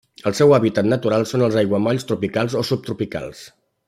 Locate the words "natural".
0.93-1.25